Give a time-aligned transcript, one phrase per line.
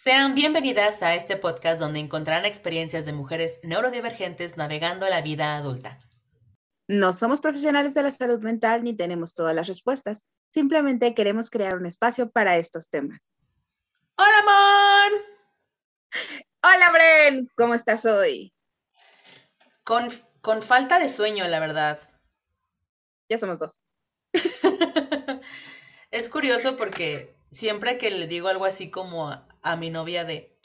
[0.00, 5.98] Sean bienvenidas a este podcast donde encontrarán experiencias de mujeres neurodivergentes navegando la vida adulta.
[6.86, 10.24] No somos profesionales de la salud mental ni tenemos todas las respuestas.
[10.54, 13.18] Simplemente queremos crear un espacio para estos temas.
[14.16, 15.12] ¡Hola, Mon!
[16.62, 17.50] Hola, Bren.
[17.56, 18.54] ¿Cómo estás hoy?
[19.82, 20.10] Con,
[20.40, 21.98] con falta de sueño, la verdad.
[23.28, 23.82] Ya somos dos.
[26.12, 29.30] es curioso porque siempre que le digo algo así como
[29.62, 30.56] a, mi novia de,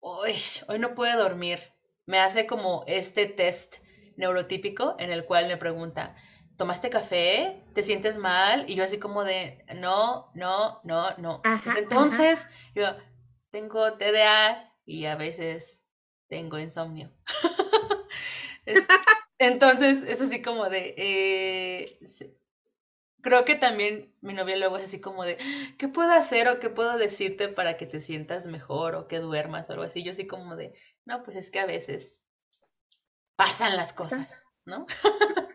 [0.00, 0.34] hoy,
[0.68, 1.60] hoy no puede dormir,
[2.06, 3.76] me hace como este test
[4.16, 6.16] neurotípico en el cual me pregunta,
[6.56, 7.62] ¿tomaste café?
[7.74, 8.64] ¿Te sientes mal?
[8.68, 11.42] Y yo así como de, no, no, no, no.
[11.76, 12.84] Entonces, yo
[13.50, 15.82] tengo TDA y a veces
[16.28, 17.10] tengo insomnio.
[19.38, 21.98] entonces, es así como de, eh,
[23.22, 25.38] creo que también mi novia luego es así como de,
[25.78, 29.68] ¿qué puedo hacer o qué puedo decirte para que te sientas mejor o que duermas
[29.68, 30.02] o algo así?
[30.02, 30.74] Yo así como de,
[31.04, 32.20] no, pues es que a veces
[33.36, 34.86] pasan las cosas, ¿no?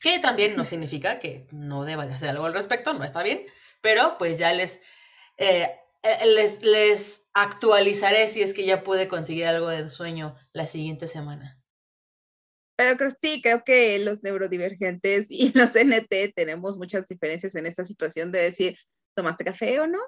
[0.00, 3.46] que también no significa que no deba de hacer algo al respecto, no está bien,
[3.80, 4.80] pero pues ya les,
[5.38, 10.66] eh, eh, les, les actualizaré si es que ya pude conseguir algo de sueño la
[10.66, 11.58] siguiente semana.
[12.76, 18.32] Pero sí, creo que los neurodivergentes y los NT tenemos muchas diferencias en esa situación
[18.32, 18.76] de decir,
[19.14, 20.00] ¿tomaste café o no?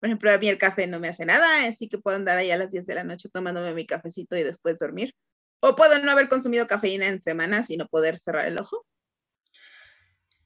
[0.00, 2.50] Por ejemplo, a mí el café no me hace nada, así que puedo andar ahí
[2.50, 5.14] a las 10 de la noche tomándome mi cafecito y después dormir.
[5.60, 8.84] O puedo no haber consumido cafeína en semanas y no poder cerrar el ojo.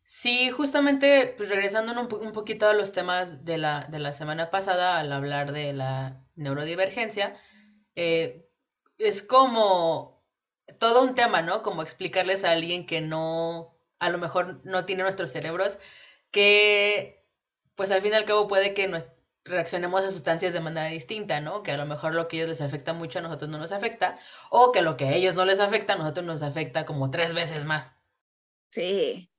[0.05, 4.51] Sí, justamente, pues regresando un, un poquito a los temas de la, de la semana
[4.51, 7.37] pasada, al hablar de la neurodivergencia,
[7.95, 8.47] eh,
[8.99, 10.20] es como
[10.81, 11.63] todo un tema, ¿no?
[11.63, 15.79] Como explicarles a alguien que no, a lo mejor no tiene nuestros cerebros,
[16.31, 17.23] que
[17.75, 18.91] pues al fin y al cabo puede que
[19.45, 21.63] reaccionemos a sustancias de manera distinta, ¿no?
[21.63, 23.73] Que a lo mejor lo que a ellos les afecta mucho a nosotros no nos
[23.73, 24.19] afecta,
[24.51, 27.35] o que lo que a ellos no les afecta a nosotros nos afecta como tres
[27.35, 27.95] veces más.
[28.71, 29.31] Sí.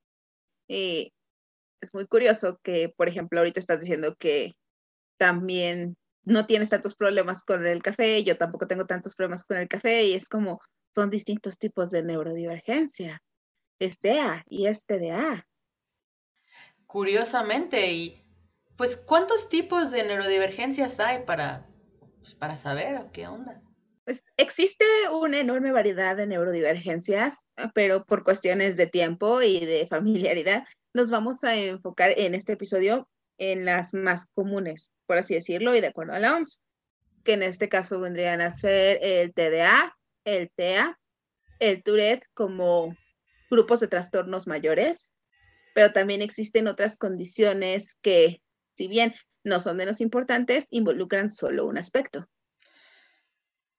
[0.67, 1.11] Y
[1.81, 4.55] es muy curioso que, por ejemplo, ahorita estás diciendo que
[5.17, 9.67] también no tienes tantos problemas con el café, yo tampoco tengo tantos problemas con el
[9.67, 10.61] café, y es como,
[10.93, 13.21] son distintos tipos de neurodivergencia.
[13.79, 15.47] Es DEA y es TDA.
[16.85, 18.23] Curiosamente, y
[18.75, 21.67] pues, ¿cuántos tipos de neurodivergencias hay para,
[22.19, 23.61] pues, para saber qué onda?
[24.03, 30.65] Pues existe una enorme variedad de neurodivergencias, pero por cuestiones de tiempo y de familiaridad,
[30.93, 33.07] nos vamos a enfocar en este episodio
[33.37, 36.61] en las más comunes, por así decirlo, y de acuerdo a la OMS,
[37.23, 39.95] que en este caso vendrían a ser el TDA,
[40.25, 40.99] el TEA,
[41.59, 42.95] el Tourette como
[43.49, 45.13] grupos de trastornos mayores,
[45.73, 48.41] pero también existen otras condiciones que,
[48.75, 52.27] si bien no son menos importantes, involucran solo un aspecto.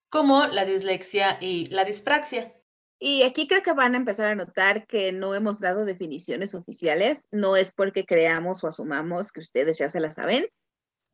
[0.09, 2.55] Como la dislexia y la dispraxia.
[2.99, 7.27] Y aquí creo que van a empezar a notar que no hemos dado definiciones oficiales,
[7.31, 10.47] no es porque creamos o asumamos que ustedes ya se las saben,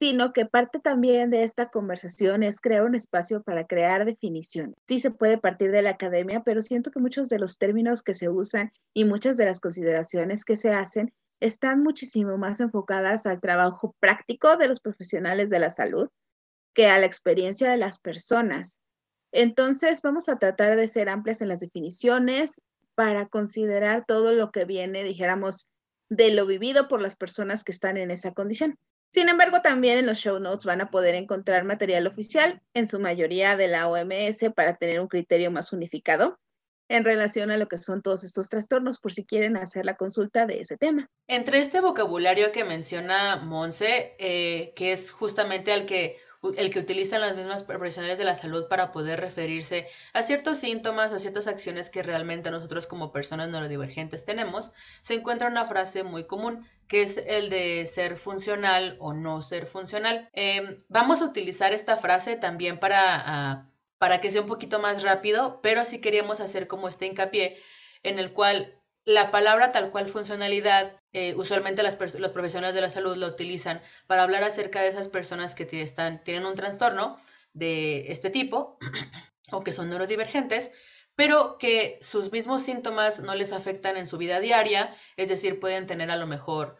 [0.00, 4.76] sino que parte también de esta conversación es crear un espacio para crear definiciones.
[4.86, 8.14] Sí se puede partir de la academia, pero siento que muchos de los términos que
[8.14, 13.40] se usan y muchas de las consideraciones que se hacen están muchísimo más enfocadas al
[13.40, 16.08] trabajo práctico de los profesionales de la salud
[16.74, 18.80] que a la experiencia de las personas.
[19.32, 22.60] Entonces, vamos a tratar de ser amplias en las definiciones
[22.94, 25.68] para considerar todo lo que viene, dijéramos,
[26.08, 28.76] de lo vivido por las personas que están en esa condición.
[29.10, 33.00] Sin embargo, también en los show notes van a poder encontrar material oficial, en su
[33.00, 36.38] mayoría de la OMS, para tener un criterio más unificado
[36.88, 40.46] en relación a lo que son todos estos trastornos, por si quieren hacer la consulta
[40.46, 41.08] de ese tema.
[41.26, 46.18] Entre este vocabulario que menciona Monse, eh, que es justamente al que
[46.56, 51.12] el que utilizan las mismas profesionales de la salud para poder referirse a ciertos síntomas
[51.12, 56.24] o ciertas acciones que realmente nosotros como personas neurodivergentes tenemos, se encuentra una frase muy
[56.24, 60.30] común que es el de ser funcional o no ser funcional.
[60.32, 63.68] Em, vamos a utilizar esta frase también para, ah,
[63.98, 67.60] para que sea un poquito más rápido, pero sí queríamos hacer como este hincapié
[68.02, 72.90] en el cual la palabra tal cual funcionalidad, eh, usualmente las los profesionales de la
[72.90, 77.18] salud lo utilizan para hablar acerca de esas personas que tienen un trastorno
[77.52, 78.78] de este tipo
[79.52, 80.70] o que son neurodivergentes,
[81.14, 85.86] pero que sus mismos síntomas no les afectan en su vida diaria, es decir, pueden
[85.86, 86.78] tener a lo mejor,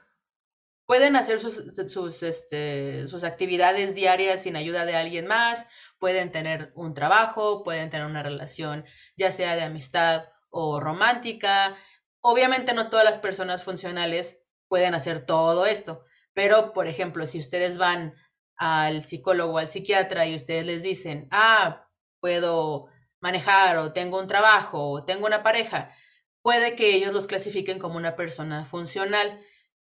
[0.87, 5.67] pueden hacer sus, este, sus actividades diarias sin ayuda de alguien más,
[5.99, 8.85] pueden tener un trabajo, pueden tener una relación
[9.17, 11.77] ya sea de amistad o romántica,
[12.21, 16.05] Obviamente no todas las personas funcionales pueden hacer todo esto,
[16.35, 18.15] pero por ejemplo, si ustedes van
[18.57, 21.89] al psicólogo o al psiquiatra y ustedes les dicen, ah,
[22.21, 22.87] puedo
[23.21, 25.95] manejar o tengo un trabajo o tengo una pareja,
[26.43, 29.41] puede que ellos los clasifiquen como una persona funcional.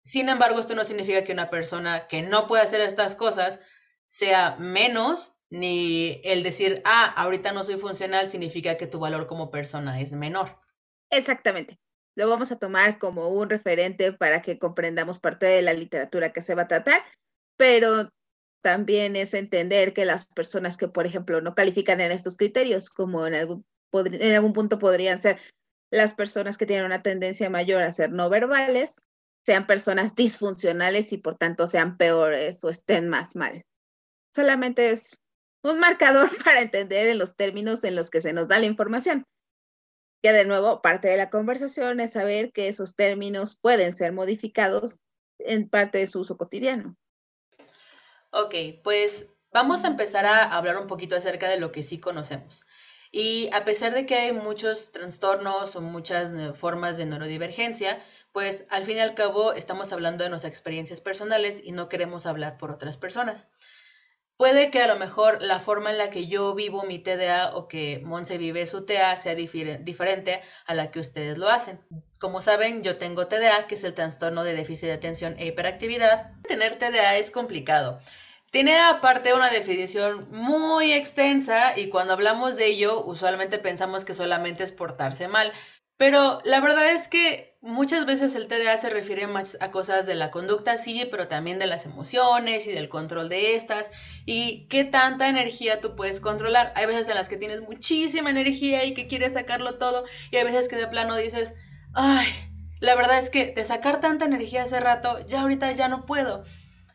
[0.03, 3.61] Sin embargo, esto no significa que una persona que no puede hacer estas cosas
[4.07, 9.51] sea menos, ni el decir, ah, ahorita no soy funcional significa que tu valor como
[9.51, 10.59] persona es menor.
[11.11, 11.79] Exactamente.
[12.19, 16.43] Lo vamos a tomar como un referente para que comprendamos parte de la literatura que
[16.43, 17.05] se va a tratar,
[17.57, 18.11] pero
[18.61, 23.25] también es entender que las personas que, por ejemplo, no califican en estos criterios, como
[23.29, 25.39] en algún, en algún punto podrían ser
[25.93, 29.07] las personas que tienen una tendencia mayor a ser no verbales,
[29.47, 33.63] sean personas disfuncionales y por tanto sean peores o estén más mal.
[34.35, 35.21] Solamente es
[35.63, 39.25] un marcador para entender en los términos en los que se nos da la información.
[40.23, 44.99] Que de nuevo, parte de la conversación es saber que esos términos pueden ser modificados
[45.39, 46.97] en parte de su uso cotidiano.
[48.31, 52.67] Ok, pues vamos a empezar a hablar un poquito acerca de lo que sí conocemos.
[53.11, 58.85] Y a pesar de que hay muchos trastornos o muchas formas de neurodivergencia, pues al
[58.85, 62.71] fin y al cabo estamos hablando de nuestras experiencias personales y no queremos hablar por
[62.71, 63.49] otras personas.
[64.39, 67.67] Puede que a lo mejor la forma en la que yo vivo mi TDA o
[67.67, 71.81] que Monse vive su TDA sea diferente a la que ustedes lo hacen.
[72.21, 76.31] Como saben, yo tengo TDA, que es el trastorno de déficit de atención e hiperactividad.
[76.43, 78.01] Tener TDA es complicado.
[78.53, 84.63] Tiene aparte una definición muy extensa y cuando hablamos de ello usualmente pensamos que solamente
[84.63, 85.53] es portarse mal,
[85.99, 90.15] pero la verdad es que muchas veces el TDA se refiere más a cosas de
[90.15, 93.91] la conducta, sí, pero también de las emociones y del control de estas
[94.25, 96.73] y qué tanta energía tú puedes controlar.
[96.77, 100.45] Hay veces en las que tienes muchísima energía y que quieres sacarlo todo y hay
[100.45, 101.55] veces que de plano dices,
[101.95, 102.29] ay,
[102.79, 106.45] la verdad es que de sacar tanta energía hace rato, ya ahorita ya no puedo.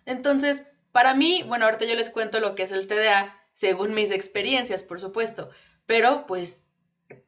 [0.06, 0.64] Entonces,
[0.94, 4.82] para mí, bueno, ahorita yo les cuento lo que es el TDA según mis experiencias,
[4.82, 5.50] por supuesto,
[5.86, 6.63] pero pues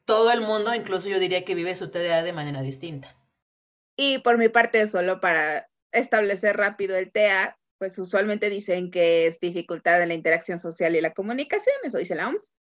[0.04, 3.16] todo el mundo, incluso yo diría que vive su TDA de manera distinta.
[3.96, 9.40] Y por mi parte, solo para establecer rápido el TEA, pues usualmente dicen que es
[9.40, 12.52] dificultad en la interacción social y la comunicación, eso dice la OMS.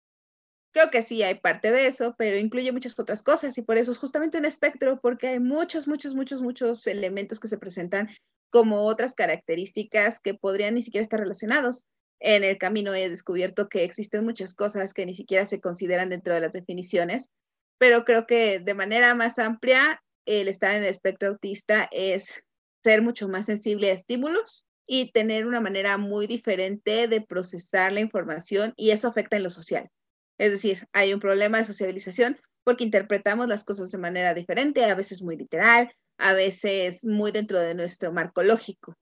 [0.74, 3.92] Creo que sí hay parte de eso, pero incluye muchas otras cosas y por eso
[3.92, 8.10] es justamente un espectro, porque hay muchos, muchos, muchos, muchos elementos que se presentan
[8.50, 11.86] como otras características que podrían ni siquiera estar relacionados
[12.20, 16.34] en el camino he descubierto que existen muchas cosas que ni siquiera se consideran dentro
[16.34, 17.30] de las definiciones,
[17.78, 22.44] pero creo que de manera más amplia el estar en el espectro autista es
[22.84, 28.02] ser mucho más sensible a estímulos y tener una manera muy diferente de procesar la
[28.02, 29.90] información y eso afecta en lo social.
[30.38, 34.96] Es decir, hay un problema de sociabilización porque interpretamos las cosas de manera diferente, a
[34.96, 38.96] veces muy literal, a veces muy dentro de nuestro marco lógico.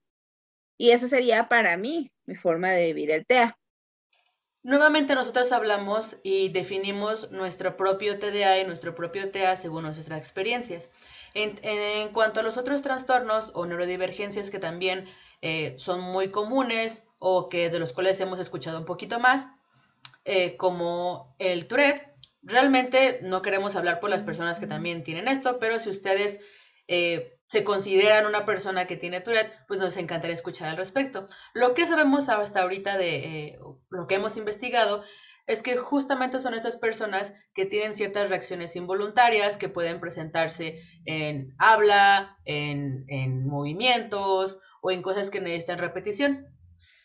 [0.76, 3.56] Y esa sería para mí mi forma de vivir el TEA.
[4.62, 10.90] Nuevamente nosotros hablamos y definimos nuestro propio TDA y nuestro propio TEA según nuestras experiencias.
[11.34, 15.06] En, cuanto a los otros trastornos o neurodivergencias que también
[15.42, 19.48] eh, son muy comunes o que de los cuales hemos escuchado un poquito más,
[20.24, 25.58] eh, como el Tourette, realmente no queremos hablar por las personas que también tienen esto,
[25.58, 26.40] pero si ustedes
[26.88, 31.26] eh, se consideran una persona que tiene Tourette, pues nos encantaría escuchar al respecto.
[31.52, 33.58] Lo que sabemos hasta ahorita de eh,
[33.90, 35.04] lo que hemos investigado
[35.46, 41.54] es que justamente son estas personas que tienen ciertas reacciones involuntarias que pueden presentarse en
[41.58, 46.46] habla, en, en movimientos o en cosas que necesitan repetición.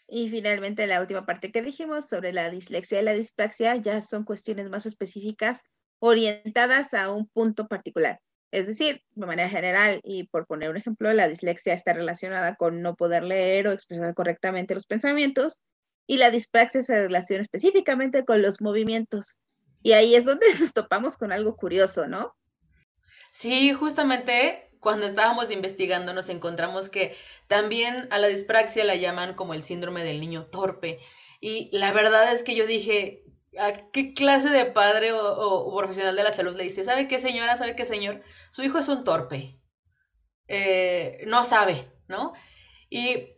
[0.07, 4.23] Y finalmente la última parte que dijimos sobre la dislexia y la dispraxia ya son
[4.23, 5.61] cuestiones más específicas
[5.99, 8.19] orientadas a un punto particular.
[8.51, 12.81] Es decir, de manera general, y por poner un ejemplo, la dislexia está relacionada con
[12.81, 15.61] no poder leer o expresar correctamente los pensamientos
[16.07, 19.41] y la dispraxia se relaciona específicamente con los movimientos.
[19.83, 22.35] Y ahí es donde nos topamos con algo curioso, ¿no?
[23.29, 27.15] Sí, justamente cuando estábamos investigando nos encontramos que
[27.47, 30.99] también a la dispraxia la llaman como el síndrome del niño torpe.
[31.41, 33.23] Y la verdad es que yo dije,
[33.57, 37.57] ¿A qué clase de padre o, profesional de la salud le dice, ¿sabe qué señora?
[37.57, 38.21] ¿Sabe qué señor?
[38.51, 39.59] Su hijo es un torpe.
[40.47, 42.33] Eh, no sabe, ¿no?
[42.89, 43.29] Y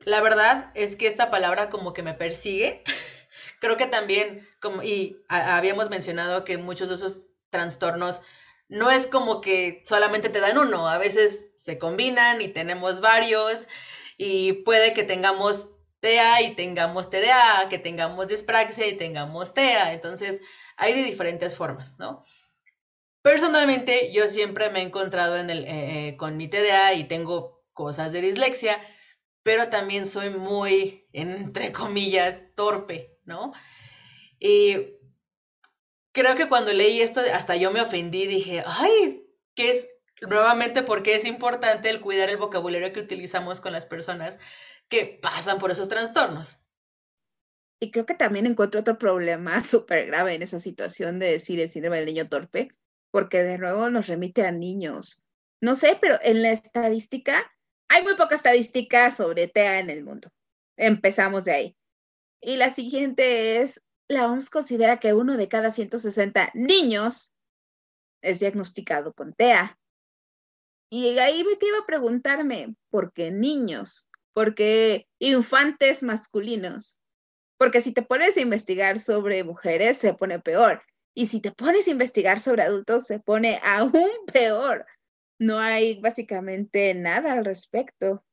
[0.00, 2.82] la verdad es que esta palabra como que me persigue.
[3.60, 8.20] Creo que también, como, y habíamos mencionado que muchos de esos trastornos
[8.68, 13.68] no es como que solamente te dan uno, a veces se combinan y tenemos varios
[14.16, 15.68] y puede que tengamos
[16.04, 19.94] TEA y tengamos TDA, que tengamos dispraxia y tengamos TEA.
[19.94, 20.42] Entonces,
[20.76, 22.26] hay de diferentes formas, ¿no?
[23.22, 28.20] Personalmente, yo siempre me he encontrado eh, eh, con mi TDA y tengo cosas de
[28.20, 28.78] dislexia,
[29.42, 33.54] pero también soy muy, entre comillas, torpe, ¿no?
[34.38, 34.98] Y
[36.12, 39.88] creo que cuando leí esto, hasta yo me ofendí, dije, ay, ¿qué es?
[40.28, 44.38] Nuevamente, porque es importante el cuidar el vocabulario que utilizamos con las personas
[44.88, 46.64] que pasan por esos trastornos.
[47.80, 51.70] Y creo que también encuentro otro problema súper grave en esa situación de decir el
[51.70, 52.68] síndrome del niño torpe,
[53.10, 55.22] porque de nuevo nos remite a niños.
[55.60, 57.50] No sé, pero en la estadística,
[57.88, 60.30] hay muy poca estadística sobre TEA en el mundo.
[60.76, 61.76] Empezamos de ahí.
[62.40, 67.34] Y la siguiente es, la OMS considera que uno de cada 160 niños
[68.22, 69.78] es diagnosticado con TEA.
[70.90, 74.08] Y ahí me quiero preguntarme, ¿por qué niños?
[74.32, 76.98] ¿Por qué infantes masculinos?
[77.56, 80.82] Porque si te pones a investigar sobre mujeres, se pone peor.
[81.14, 83.92] Y si te pones a investigar sobre adultos, se pone aún
[84.32, 84.86] peor.
[85.38, 88.24] No hay básicamente nada al respecto.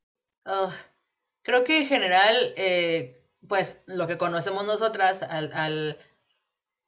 [1.43, 5.97] Creo que en general, eh, pues lo que conocemos nosotras, al,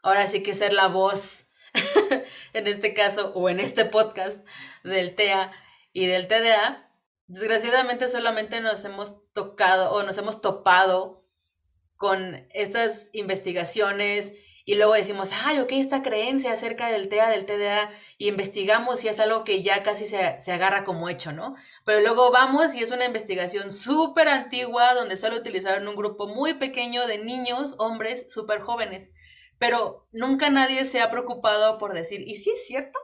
[0.02, 1.48] ahora sí que ser la voz,
[2.54, 4.46] en este caso, o en este podcast
[4.84, 5.52] del TEA
[5.92, 6.90] y del TDA,
[7.28, 11.24] desgraciadamente solamente nos hemos tocado o nos hemos topado
[11.96, 14.34] con estas investigaciones
[14.66, 19.10] y luego decimos, ay, ok, esta creencia acerca del TEA, del TDA, y investigamos y
[19.10, 21.56] es algo que ya casi se, se agarra como hecho, ¿no?
[21.86, 26.54] Pero luego vamos y es una investigación súper antigua donde solo utilizaron un grupo muy
[26.54, 29.12] pequeño de niños, hombres, súper jóvenes.
[29.58, 33.00] Pero nunca nadie se ha preocupado por decir, ¿y si es cierto?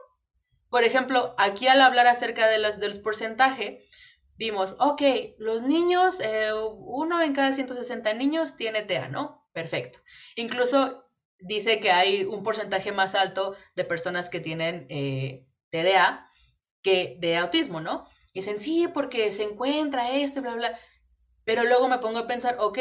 [0.70, 3.84] Por ejemplo, aquí al hablar acerca de los, del porcentaje,
[4.36, 5.02] vimos, ok,
[5.38, 9.46] los niños, eh, uno en cada 160 niños tiene TEA, ¿no?
[9.52, 9.98] Perfecto.
[10.36, 11.04] Incluso
[11.38, 16.26] dice que hay un porcentaje más alto de personas que tienen eh, TDA
[16.82, 18.06] que de autismo, ¿no?
[18.32, 20.78] dicen, sí, porque se encuentra esto, bla, bla.
[21.44, 22.78] Pero luego me pongo a pensar, ok,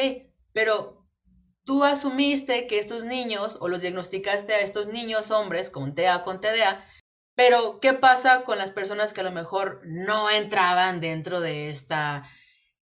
[0.53, 1.08] pero
[1.65, 6.39] tú asumiste que estos niños o los diagnosticaste a estos niños hombres con TEA, con
[6.39, 6.86] TDA,
[7.39, 12.29] pero, ¿qué pasa con las personas que a lo mejor no entraban dentro de esta,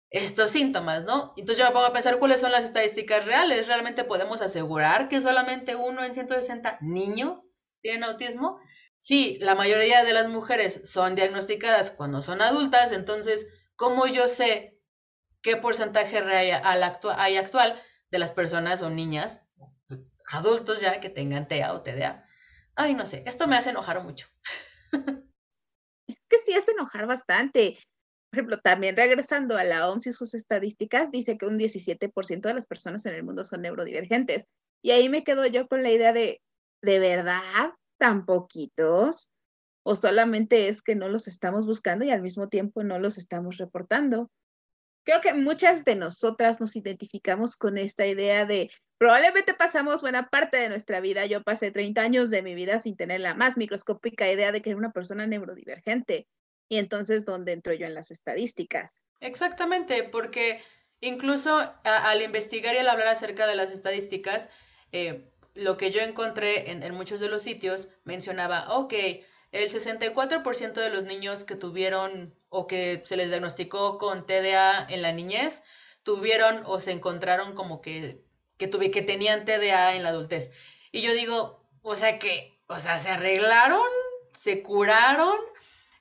[0.09, 1.35] estos síntomas, ¿no?
[1.37, 3.67] Entonces yo me pongo a pensar cuáles son las estadísticas reales.
[3.67, 7.49] ¿Realmente podemos asegurar que solamente uno en 160 niños
[7.83, 8.59] tienen autismo?
[8.97, 14.81] Sí, la mayoría de las mujeres son diagnosticadas cuando son adultas, entonces, ¿cómo yo sé
[15.43, 19.43] qué porcentaje hay actual de las personas o niñas,
[20.31, 22.25] adultos ya, que tengan TEA o TDA?
[22.75, 24.29] Ay, no sé, esto me hace enojar mucho.
[24.93, 27.78] Es que sí hace enojar bastante.
[28.31, 32.55] Por ejemplo, también regresando a la OMS y sus estadísticas, dice que un 17% de
[32.55, 34.49] las personas en el mundo son neurodivergentes.
[34.83, 36.43] Y ahí me quedo yo con la idea de,
[36.83, 39.31] ¿de verdad tan poquitos?
[39.85, 43.57] ¿O solamente es que no los estamos buscando y al mismo tiempo no los estamos
[43.57, 44.31] reportando?
[45.05, 50.57] Creo que muchas de nosotras nos identificamos con esta idea de Probablemente pasamos buena parte
[50.57, 51.26] de nuestra vida.
[51.26, 54.71] Yo pasé 30 años de mi vida sin tener la más microscópica idea de que
[54.71, 56.26] era una persona neurodivergente.
[56.69, 59.05] Y entonces, ¿dónde entro yo en las estadísticas?
[59.21, 60.62] Exactamente, porque
[61.00, 64.49] incluso al investigar y al hablar acerca de las estadísticas,
[64.93, 68.95] eh, lo que yo encontré en, en, muchos de los sitios mencionaba, ok,
[69.53, 75.03] el 64% de los niños que tuvieron o que se les diagnosticó con TDA en
[75.03, 75.62] la niñez,
[76.03, 78.25] tuvieron o se encontraron como que
[78.57, 80.51] que tuve, que tenían TDA en la adultez.
[80.93, 83.87] Y yo digo, o sea que, o sea, se arreglaron,
[84.33, 85.37] se curaron.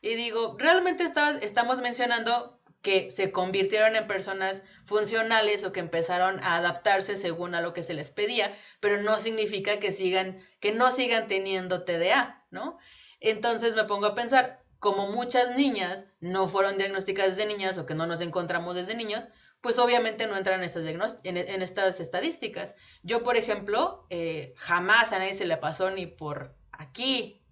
[0.02, 1.06] Y digo, realmente
[1.42, 7.62] estamos mencionando que se convirtieron en personas funcionales o que empezaron a adaptarse según a
[7.62, 12.46] lo que se les pedía, pero no significa que sigan, que no sigan teniendo TDA,
[12.52, 12.78] ¿no?
[13.20, 17.96] Entonces me pongo a pensar, como muchas niñas no fueron diagnosticadas desde niñas o que
[17.96, 19.28] no nos encontramos desde niños,
[19.66, 22.76] pues obviamente no entran en estas, en, estas estadísticas.
[23.02, 27.44] Yo, por ejemplo, eh, jamás a nadie se le pasó ni por aquí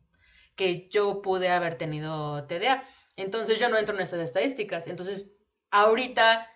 [0.55, 2.87] que yo pude haber tenido TDA.
[3.15, 4.85] Entonces yo no entro en estas estadísticas.
[4.85, 5.31] Entonces,
[5.71, 6.47] ahorita,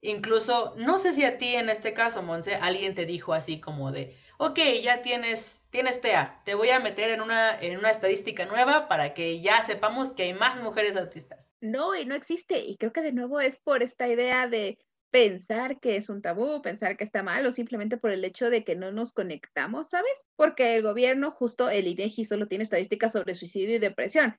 [0.00, 3.92] incluso, no sé si a ti en este caso, Monse, alguien te dijo así como
[3.92, 8.46] de, ok, ya tienes, tienes TEA, te voy a meter en una, en una estadística
[8.46, 11.50] nueva para que ya sepamos que hay más mujeres autistas.
[11.60, 12.60] No, y no existe.
[12.60, 14.78] Y creo que de nuevo es por esta idea de
[15.12, 18.64] pensar que es un tabú, pensar que está mal o simplemente por el hecho de
[18.64, 20.26] que no nos conectamos, ¿sabes?
[20.36, 24.36] Porque el gobierno, justo el INEGI, solo tiene estadísticas sobre suicidio y depresión.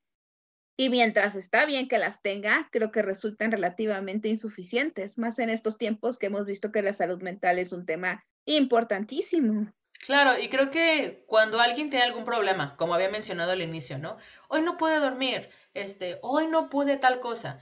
[0.75, 5.77] Y mientras está bien que las tenga, creo que resultan relativamente insuficientes, más en estos
[5.77, 9.71] tiempos que hemos visto que la salud mental es un tema importantísimo.
[9.99, 14.17] Claro, y creo que cuando alguien tiene algún problema, como había mencionado al inicio, ¿no?
[14.49, 17.61] Hoy no pude dormir, este, hoy no pude tal cosa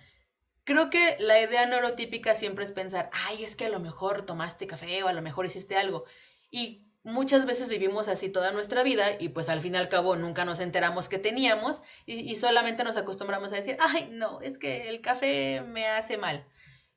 [0.64, 4.68] Creo que la idea neurotípica siempre es pensar, ay, es que a lo mejor tomaste
[4.68, 6.06] café o a lo mejor hiciste algo.
[6.52, 10.16] Y muchas veces vivimos así toda nuestra vida y pues al fin y al cabo
[10.16, 14.90] nunca nos enteramos que teníamos y, solamente nos acostumbramos a decir, ay, no, es que
[14.90, 16.46] el café me hace mal.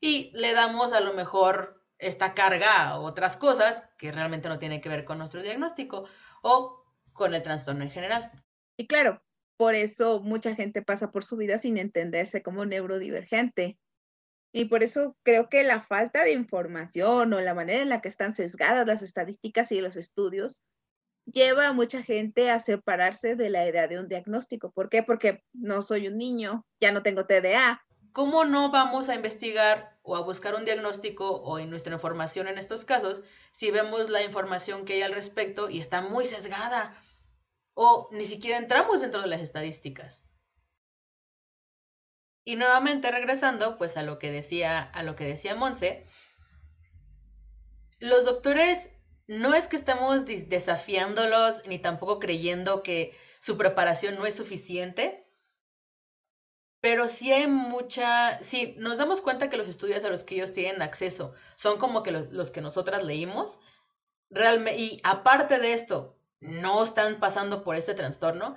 [0.00, 4.80] Y le damos a lo mejor esta carga a otras cosas que realmente no tienen
[4.82, 6.06] que ver con nuestro diagnóstico
[6.42, 8.30] o con el trastorno en general.
[8.76, 9.22] Y claro,
[9.56, 13.78] por eso mucha gente pasa por su vida sin entenderse como neurodivergente.
[14.52, 18.08] Y por eso creo que la falta de información o la manera en la que
[18.08, 20.62] están sesgadas las estadísticas y los estudios
[21.26, 24.70] lleva a mucha gente a separarse de la idea de un diagnóstico.
[24.70, 25.02] ¿Por qué?
[25.02, 27.82] Porque no soy un niño, ya no tengo TDA.
[28.12, 32.58] ¿Cómo no vamos a investigar o a buscar un diagnóstico o en nuestra información en
[32.58, 36.94] estos casos si vemos la información que hay al respecto y está muy sesgada?
[37.74, 40.24] O ni siquiera entramos dentro de las estadísticas.
[42.44, 46.06] Y nuevamente regresando pues a lo que decía a lo que decía Monse,
[47.98, 48.90] los doctores
[49.26, 55.26] no es que estamos desafiándolos ni tampoco creyendo que su preparación no es suficiente,
[56.80, 60.52] pero sí hay mucha, sí, nos damos cuenta que los estudios a los que ellos
[60.52, 63.58] tienen acceso son como que los, los que nosotras leímos,
[64.28, 68.56] realmente, y aparte de esto, no están pasando por este trastorno,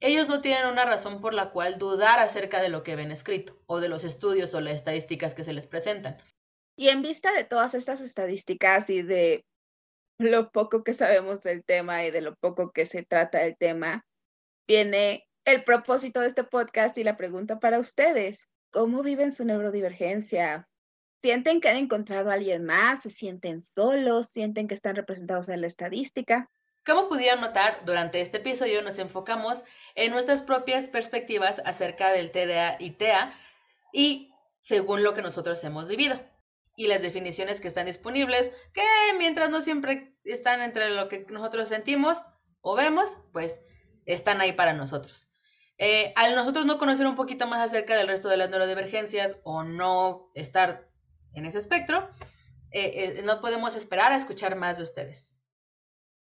[0.00, 3.60] ellos no tienen una razón por la cual dudar acerca de lo que ven escrito
[3.66, 6.18] o de los estudios o las estadísticas que se les presentan.
[6.76, 9.44] Y en vista de todas estas estadísticas y de
[10.18, 14.04] lo poco que sabemos del tema y de lo poco que se trata del tema,
[14.68, 18.48] viene el propósito de este podcast y la pregunta para ustedes.
[18.70, 20.68] ¿Cómo viven su neurodivergencia?
[21.22, 23.02] ¿Sienten que han encontrado a alguien más?
[23.02, 24.28] ¿Se sienten solos?
[24.28, 26.48] ¿Sienten que están representados en la estadística?
[26.88, 29.62] Como pudieron notar, durante este episodio nos enfocamos
[29.94, 33.30] en nuestras propias perspectivas acerca del TDA y TEA
[33.92, 36.18] y según lo que nosotros hemos vivido.
[36.76, 38.82] Y las definiciones que están disponibles, que
[39.18, 42.22] mientras no siempre están entre lo que nosotros sentimos
[42.62, 43.60] o vemos, pues
[44.06, 45.30] están ahí para nosotros.
[45.76, 49.62] Eh, al nosotros no conocer un poquito más acerca del resto de las neurodivergencias o
[49.62, 50.88] no estar
[51.34, 52.08] en ese espectro,
[52.70, 55.37] eh, eh, no podemos esperar a escuchar más de ustedes.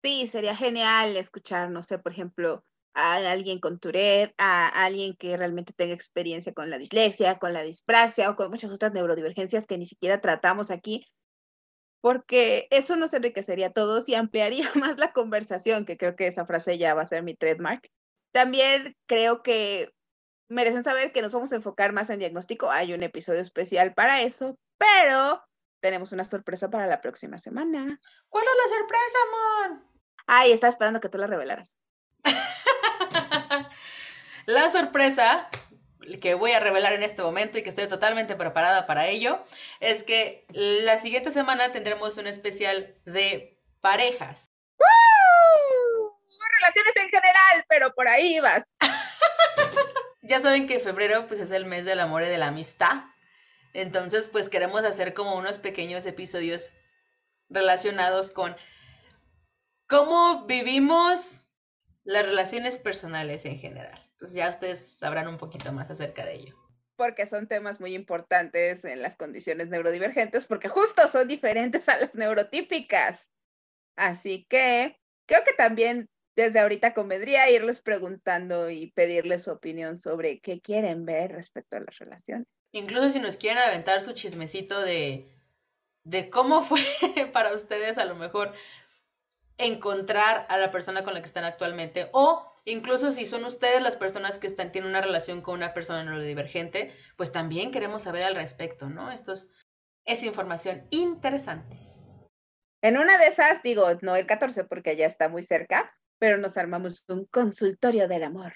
[0.03, 5.37] Sí, sería genial escuchar, no sé, por ejemplo, a alguien con Tourette, a alguien que
[5.37, 9.79] realmente tenga experiencia con la dislexia, con la dispraxia o con muchas otras neurodivergencias que
[9.79, 11.07] ni siquiera tratamos aquí,
[12.01, 16.47] porque eso nos enriquecería a todos y ampliaría más la conversación, que creo que esa
[16.47, 17.89] frase ya va a ser mi trademark.
[18.33, 19.91] También creo que
[20.49, 22.71] merecen saber que nos vamos a enfocar más en diagnóstico.
[22.71, 25.43] Hay un episodio especial para eso, pero
[25.81, 28.01] tenemos una sorpresa para la próxima semana.
[28.29, 29.97] ¿Cuál es la sorpresa, Mon?
[30.27, 31.79] Ay, estaba esperando que tú la revelaras.
[34.47, 35.49] la sorpresa
[36.21, 39.45] que voy a revelar en este momento y que estoy totalmente preparada para ello
[39.81, 44.51] es que la siguiente semana tendremos un especial de parejas.
[44.79, 46.19] ¡Woo!
[46.59, 48.65] Relaciones en general, pero por ahí vas.
[50.23, 53.05] ya saben que febrero pues es el mes del amor y de la amistad.
[53.77, 56.71] Entonces pues queremos hacer como unos pequeños episodios
[57.51, 58.57] relacionados con
[59.87, 61.47] cómo vivimos
[62.03, 64.01] las relaciones personales en general.
[64.13, 66.57] Entonces ya ustedes sabrán un poquito más acerca de ello.
[66.97, 72.15] Porque son temas muy importantes en las condiciones neurodivergentes, porque justo son diferentes a las
[72.15, 73.29] neurotípicas.
[73.95, 80.41] Así que creo que también desde ahorita convendría irles preguntando y pedirles su opinión sobre
[80.41, 82.47] qué quieren ver respecto a las relaciones.
[82.77, 85.35] Incluso si nos quieren aventar su chismecito de,
[86.05, 86.81] de cómo fue
[87.33, 88.53] para ustedes a lo mejor
[89.57, 93.97] encontrar a la persona con la que están actualmente o incluso si son ustedes las
[93.97, 98.35] personas que están, tienen una relación con una persona neurodivergente, pues también queremos saber al
[98.35, 99.11] respecto, ¿no?
[99.11, 101.79] Esto es, información interesante.
[102.83, 106.59] En una de esas, digo, no el 14 porque ya está muy cerca, pero nos
[106.59, 108.53] armamos un consultorio del amor.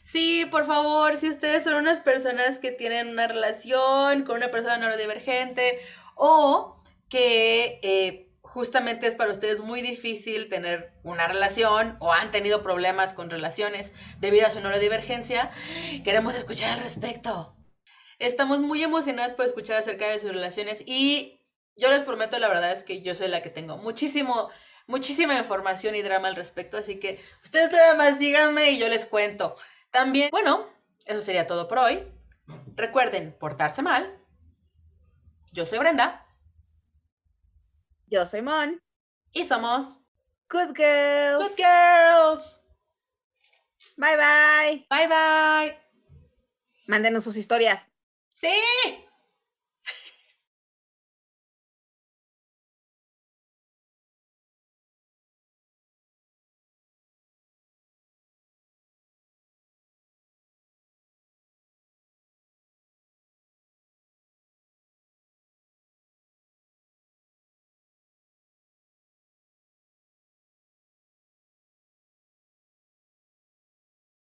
[0.00, 4.76] Sí, por favor, si ustedes son unas personas que tienen una relación con una persona
[4.76, 5.78] neurodivergente
[6.16, 12.62] o que eh, justamente es para ustedes muy difícil tener una relación o han tenido
[12.62, 15.50] problemas con relaciones debido a su neurodivergencia,
[16.02, 17.52] queremos escuchar al respecto.
[18.18, 21.40] Estamos muy emocionadas por escuchar acerca de sus relaciones y
[21.76, 24.50] yo les prometo, la verdad es que yo soy la que tengo muchísimo,
[24.90, 29.06] muchísima información y drama al respecto, así que ustedes nada más díganme y yo les
[29.06, 29.56] cuento.
[29.90, 30.66] También, bueno,
[31.06, 32.04] eso sería todo por hoy.
[32.76, 34.18] Recuerden portarse mal.
[35.52, 36.26] Yo soy Brenda.
[38.06, 38.82] Yo soy Mon.
[39.32, 40.00] Y somos
[40.48, 41.42] Good Girls.
[41.42, 42.60] Good Girls.
[43.96, 44.86] Bye bye.
[44.90, 45.78] Bye bye.
[46.86, 47.86] Mándenos sus historias.
[48.34, 48.50] Sí.